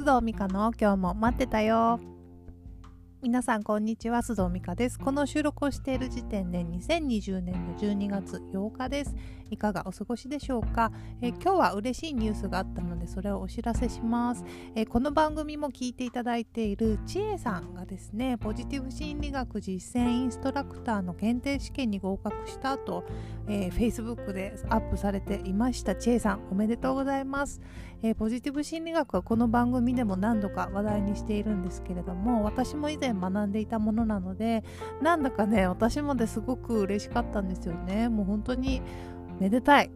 [0.00, 2.00] 須藤美香の今日も待ってたよ。
[3.20, 4.98] 皆さんこんにちは須藤美香です。
[4.98, 9.14] この収録をしている時点で2020年の12月8日です。
[9.50, 14.44] いかがお過ごしでしょうか、え今日は嬉しいニュースがあったのでそれをお知らせします、
[14.74, 23.04] えこの番組も聞いていただいているちえさんがですねポジティブ心理学実践インストラクターの検定試験に合格した後、
[23.48, 25.94] えー、Facebook でアップされていました。
[25.94, 27.60] ちえさんおめでとうございます、
[28.02, 34.64] えー、ポジティブ心理学はこの番組でも何度か話題にしているんですけれども私も以前学んでいたものなので
[35.02, 38.08] なんだかね私まですごく嬉しかったんですよね。
[38.08, 38.82] もう本当に
[39.40, 39.90] めでたい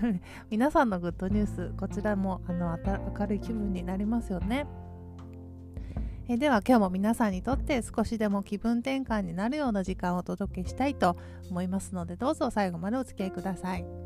[0.50, 2.78] 皆さんのグッドニュースこちらもあの
[3.16, 4.66] 明るい気分になりますよね
[6.28, 11.16] えでは今日も皆さんにとって少しでも気分転換になるような時間をお届けしたいと
[11.50, 13.99] 思いますのでどうぞ最後までお付き合いください。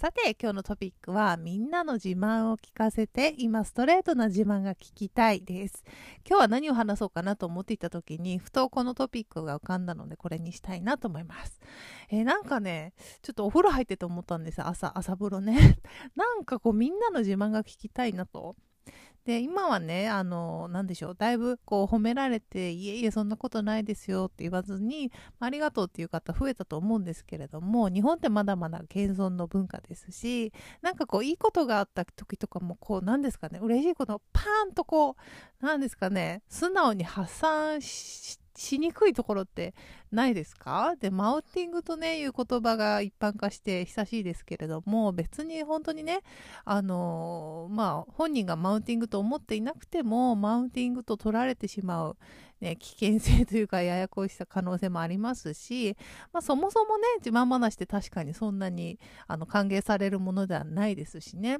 [0.00, 5.82] さて今日のトピックはみんなの自慢を聞かせて今ストレートな自慢が聞きたいです。
[6.24, 11.60] 今日は何を話そうかなと思っていた時にふとこのトピックが浮かんだのでこれにしたいなと思います、
[12.10, 15.80] えー、なんかねちょっとお風呂入ってて思ったんです朝朝風呂ね。
[16.14, 18.54] なんかこうみんなの自慢が聞きたいなと。
[19.28, 30.50] で今はねあの何でしょうだいぶこう褒められていえいえそんなことないですよって言わずにありがとうっていう方増えたと思うんですけれども日本ってまだまだ謙遜の文化ですし
[30.80, 35.14] なんかこういいことがあった時とかもこう何ですかね嬉しいことをパーンとこう
[35.60, 39.74] 何ですかね素直に発散してしにくいところって
[40.10, 40.96] ないですか？
[40.98, 46.20] で、マウンティングとね、いう言葉が一般化して久しいですけれども、別に本当にね、
[46.64, 52.16] あの、まあ、本人がマウンティングと思っていなくても、マウンティングと取られてしまう、
[52.60, 55.96] ね、危険性というか、ややこしさ可能性もありますし、
[56.32, 58.98] まあ、そもそもね、自慢話って確かにそんなに
[59.28, 61.58] あの歓迎されるものではないですしね。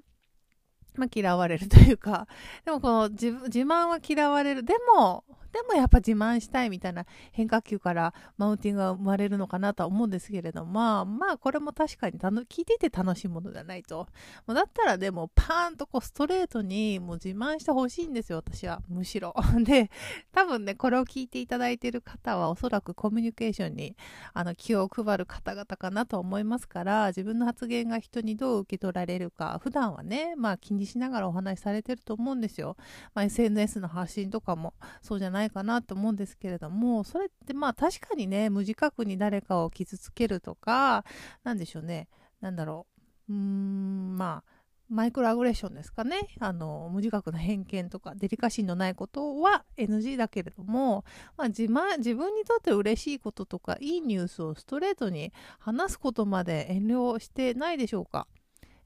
[0.97, 2.27] まあ、嫌われるというか、
[2.65, 4.65] でもこの自自慢は嫌われる。
[4.65, 5.23] でも、
[5.53, 14.09] でもやっぱ自慢したいみたいな変化球からマウンティングが生まれるのかなとは思うんですけれどまあまあこれも確かに聞いていて楽しいものではないと。
[14.47, 18.83] もうだったらでもパーンとこうストレートにもう自慢してほしいんですよ私は。
[18.89, 19.35] むしろ。
[19.65, 19.91] で
[20.33, 23.97] 多分ねこれを聞いていただいている方はおそらくコミュニケーションに
[24.35, 32.77] あの気を配る方々かなと思いますから自分の発言が人にどう受け取られるか普段はねまあ気にしながらお話しされてると思うんですよ、
[33.15, 41.05] まあ、SNS の発信とかもそうじゃないないかなと思うんですけれどもそれってまあ確かにね無自覚に誰かを傷つけるとか
[41.45, 42.09] 何でしょうね。
[42.41, 42.87] 何だろ
[43.29, 43.33] う。
[43.33, 46.29] うーんまあマイクロアグレッションですかね。
[46.41, 51.05] あの無自覚な偏見とかデリカシーのないことは NG だけれども、
[51.37, 51.69] まあ、自
[51.99, 58.27] 自分にとって嬉しいこととかいいニュースをストレートに話すことまで遠慮してないでしょうか。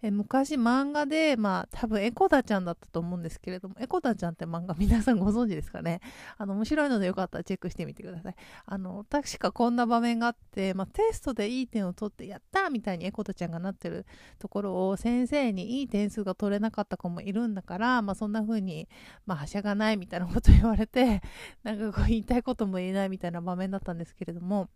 [0.05, 6.01] え昔漫画で、まあ多分エコダちゃんだったと思うんですけれども、エコダちゃんって漫画皆さんご存知ですかね？
[6.39, 8.35] あの面白いのでよかったらチェックしてみてください。
[8.67, 14.05] あの、確かこんな場面があって、まあテストでいい点を取ってやったみたいにエコダちゃんがなってる
[14.41, 18.89] ところを先生にいい点数が取れなかった子もいるんだから、まあそんな風に、
[19.25, 21.23] まあはしゃがないみたいなこと言われて、
[21.63, 24.69] なんかこう言いたいことも言えないみたいな場面だったんですけれども、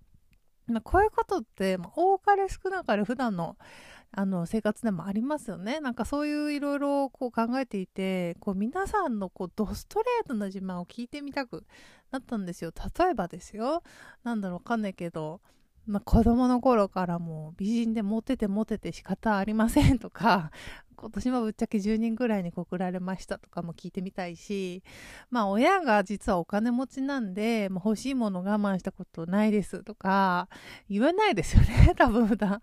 [0.69, 3.57] まあ、こういうことって、まあ、多かれ少なかれ普段の
[4.13, 5.81] あの生活でもありますよね。
[5.81, 11.65] なんかそういういろいろ考えていて、こう皆さんのこうドストレートな自慢を聞いてみたく
[12.11, 12.73] なったんですよ。
[12.99, 13.83] 例えばですよ。
[14.25, 15.41] なんだろうわかんないけど、
[15.87, 20.51] まあ、子供の頃からもう美人でモテてモテて仕方ありませんとか、
[20.97, 24.83] 今年もぶっちゃけ10人ぐらいに告られましたとかも聞いてみたいし、
[25.31, 30.49] まあ親が実はお金持ちなんで、まあ、欲しいもの我慢したことないですとか
[30.89, 32.63] 言わないですよね、 多分普段。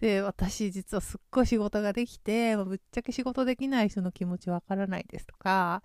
[0.00, 5.82] で、私実はすっごい仕事ができて、まあ、ぶっちゃけ仕事できない人の気持ちわからないですとか、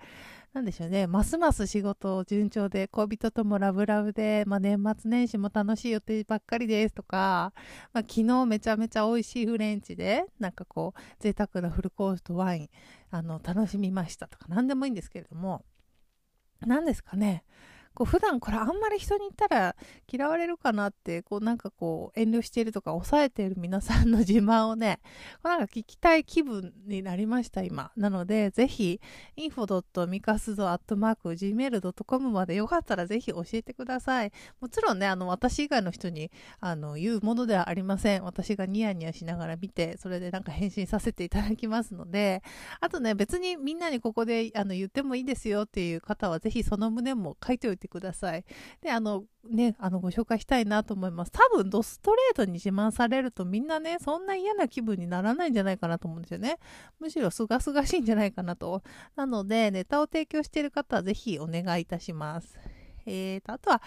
[0.56, 7.52] なんでしょうね、ますます仕事順調で、恋人ともラブラブで、まあ、年末年始も楽しい予定ばっかりですとか、
[7.92, 12.70] まあ、昨日めちゃめちゃ美味しいフレンチで、なんかこう、贅沢なフルコースとワイン、
[13.12, 15.66] あの、楽しみましたとか、何でもいいんですけれども、
[16.62, 17.44] 何ですかね、
[17.96, 19.76] こう普段これあんまり人に言ったら
[20.12, 25.00] 嫌われるかなってこうなんかこう遠慮しているとか抑えている皆さんの自慢をね
[25.42, 27.92] こうなんか聞きたい気分になりました今。
[27.96, 29.00] なのでぜひ
[29.38, 34.32] info.mikasudo.gmail.com までよかったらぜひ教えてください。
[34.60, 38.24] もちろんねあの私以外の人にあの言うものではありません。
[38.24, 42.44] 私がニヤニヤしながら見てそれでなんか返信させていただきますので。
[42.80, 48.44] あとね別にみんなにここであの言ってもいいですよっていう方はぜひその旨も書いておいててください。
[48.82, 51.32] で、あの、ね、あの、ご紹介したいなと思います。
[51.32, 56.58] 多分、ドストレートに自慢されるとみんなね、そんな嫌な気分にならないんじゃないかなと思うんですよね。
[57.00, 58.82] むしろすがすがしいんじゃないかなと。
[59.16, 62.58] なので、ネタを提供している方はぜひお願いいたします。
[63.06, 63.82] えーと、あとは、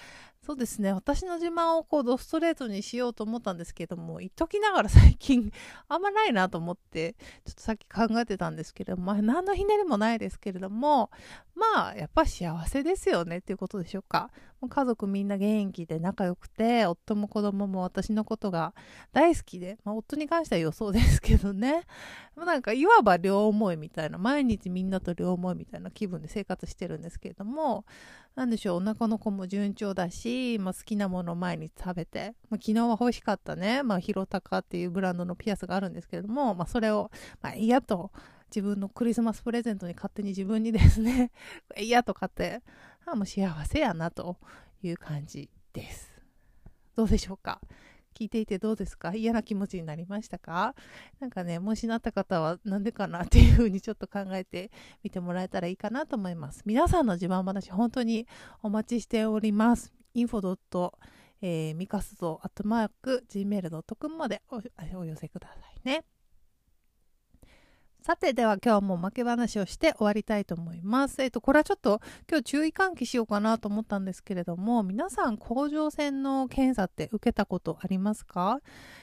[0.45, 5.53] そうですね、私の自慢をこうドストレートにしようと思ったんですけども、言っときながら 最近
[5.89, 11.11] あんまないなと思って、ちょっとさっき考えてたんですけども、まあ、何のひねりもないですけれども、
[11.55, 14.31] まあ、やっぱ幸せですよねっていうことでしょうか。
[14.71, 18.75] 家族みんな元気で仲良くて、夫も子供も私のことが
[19.13, 21.85] 大好きで、まあ、夫に関しては予想ですけどね、
[22.35, 27.85] まあ、なんかいわば両思いみたいな、毎日みんなと両思いみたいな気分で生活してるんですけれども、
[28.35, 37.11] なんでしょう、お腹の子も順調だし、しまあ、好きなものを毎日食べて、まあ、昨日は欲しかったね、まあ、ヒロタカっていうブランドのピアスがあるんですけれども、まあ、それを、
[37.41, 38.13] まあ、嫌と、
[38.51, 41.33] 自分のクリスマスプレゼントに勝手に自分にですね、
[41.79, 42.63] 嫌と買って、
[43.05, 44.39] あもう幸せやなと
[44.83, 46.11] いう感じです。
[46.97, 47.61] どうでしょうか？
[48.15, 49.15] 聞いていてどうですか？
[49.15, 50.75] 嫌な気持ちになりましたか？
[51.21, 54.71] なんかね、もしなった方はなんでかなっていうふうにちょっと考えて
[55.03, 56.63] みてもらえたらいいかなと思います。
[56.65, 58.27] 皆さんの自慢話、本当に
[58.63, 59.98] お待ちしております。
[60.27, 60.93] Info.
[61.41, 66.05] えー、ミカスゾアットマーク gmail.com までお寄せくださいね。
[68.09, 71.21] さて、では今日も負け話をして終わりたいと思います。
[71.21, 78.63] えっ、と、これはちょっと今日注意喚起しようかなと思ったんですけれども、皆さん甲状腺の検査って受けたことありますか？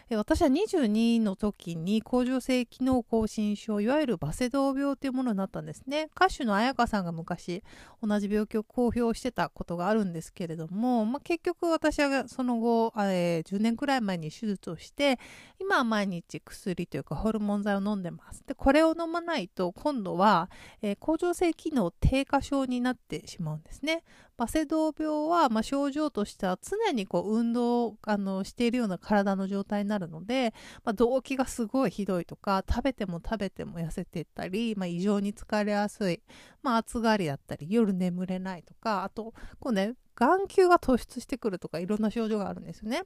[0.10, 6.10] え私は22の時に甲状腺機能亢進症、いわゆるバセドウ病というものになったんですね。
[6.16, 7.64] 歌手の彩香さんが昔
[8.02, 15.20] 同じ病気を公表してたことがあるんですけれども、まあ、結局私はその後、えー、10年くらい前に手術をして、
[15.60, 18.44] 今は毎日薬というかホルモン剤を飲んでます。
[18.48, 20.50] で、これを飲まないと今度は、
[20.82, 24.04] えー、甲状腺機能低下症になってしまうんですね。
[24.38, 30.54] バセドウ病は、まあ、症状としては常にこう運動をあのしているような体の状態になるので、
[30.84, 36.22] まあ、動悸がすごいひどいとか食べても食べても痩せていったり、まあ、異常に疲れやすい、
[36.64, 43.04] まあ、暑がりだったり夜眠れないとかあとこうね眼球が突出してくるとかいろんな症状があるんですよね。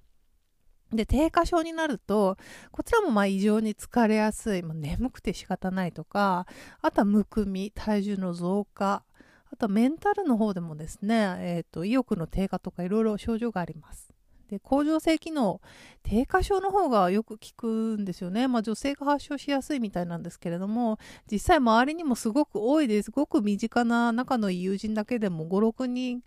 [0.92, 2.38] で、低下症になると、
[2.72, 6.48] こちらもまあ異常に疲れやすい、まあ、眠くて仕方ないとか、
[6.82, 9.04] あとはむくみ、体重の増加、
[9.52, 14.10] あとはメンタルの方でもですね、えーと、意欲の低下とかいろいろ症状があります。
[14.50, 15.62] で甲状腺機能
[16.02, 17.68] 低下症の方がよく聞く
[18.00, 20.98] んですよね、まあ、女性が発症しやすいみたいなんですけれども
[21.32, 26.24] 実際周りにもすごく多いですごく身近な仲のいい友人だけでも56人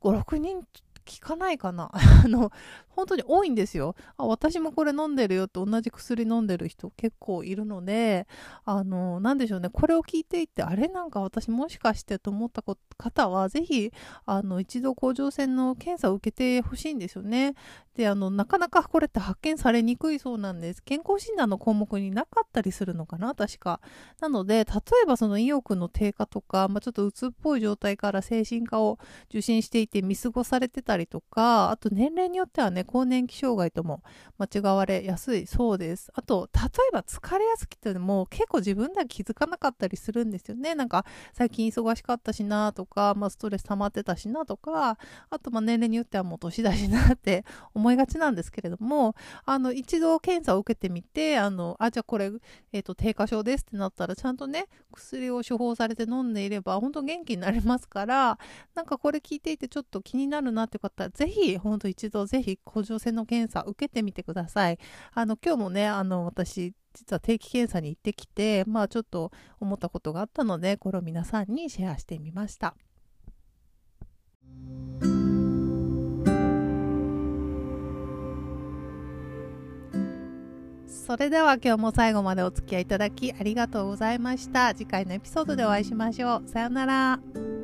[0.00, 0.66] 56人
[1.06, 1.90] 聞かないかな？
[2.24, 2.50] あの
[2.88, 3.94] 本当に多いんですよ。
[4.16, 8.26] あ、私もこれ飲んでるよって同じ薬飲んでる人結構いるので、
[8.64, 12.62] あの、なんでしょうね、これを聞いていって、あれなんか私もしかしてと思った
[12.96, 13.92] 方は、ぜひ、
[14.24, 17.54] あの、一度甲状腺の検査を受けてほしいんですよね。
[17.94, 20.82] で、あの、なかなかこれって発見されにくいそうなんです。
[20.82, 23.80] 健康診断の項目になかったりするのかな、確か。
[24.20, 28.98] なので、例えばその意欲の低下とか、まあ、ちょっとうつっぽい状態から精神科を
[29.28, 34.02] 受診していて見過ごされてたりりとか、あと年齢によってはね、更年期障害とも
[34.38, 36.10] 間違われやすいそうです。
[36.14, 40.74] あと、例えば疲れやすきっても結構自分では気づかなかったりするんですよね。
[40.74, 44.98] なんか最近忙しかったしなとか、まあ、ストレス溜まってたしなとか、
[45.30, 47.44] あとまあ年齢によってはもう年だしなって
[47.74, 52.30] 思いがちなんですけれども、あの一度検査を受けてみて、あの、あ、じゃあこれ、
[52.72, 58.38] えっ、ー、と、低下症ですってなったらちゃんとね、薬を処方されて飲んでいれば本当元気になりますから、
[58.74, 64.78] なんかこれ聞いていてちょっと気になるなって方は、ぜひ、本当一度ぜひ甲状腺の検査受けてみてください。
[65.12, 72.74] あの、今日もね、あの、私、実は定期検査に行ってきて、まあちょっと思ったことがあったので、これを皆さんにシェアしてみました。
[81.06, 84.74] それでは今日も最後までお付き合いいただきありがとうございました。
[84.74, 86.48] 次回のエピソードでお会いしましょう。
[86.48, 87.55] さようなら。